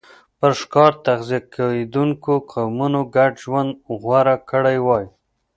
پر 0.39 0.51
ښکار 0.59 0.91
تغذیه 1.05 1.39
کېدونکو 1.53 2.33
قومونو 2.51 3.01
ګډ 3.15 3.31
ژوند 3.43 3.71
غوره 4.01 4.35
کړی 4.49 4.77
وای. 4.85 5.05